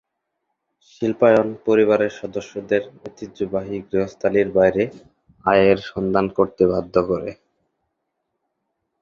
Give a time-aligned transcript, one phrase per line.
[0.87, 4.83] শিল্পায়ন পরিবারের সদস্যদের ঐতিহ্যবাহী গৃহস্থালির বাইরে
[5.45, 7.31] আয়ের সন্ধান করতে বাধ্য করে।